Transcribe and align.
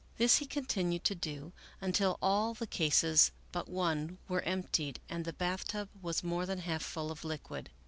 This 0.17 0.37
he 0.37 0.47
continued 0.47 1.03
to 1.03 1.13
do 1.13 1.53
until 1.79 2.17
all 2.23 2.55
the 2.55 2.65
cases 2.65 3.31
but 3.51 3.67
one 3.69 4.17
were 4.27 4.41
emptied 4.41 4.99
and 5.07 5.25
the 5.25 5.31
bath 5.33 5.67
tub 5.67 5.89
was 6.01 6.23
more 6.23 6.47
than 6.47 6.61
half 6.61 6.81
full 6.81 7.11
of 7.11 7.23
liquid. 7.23 7.69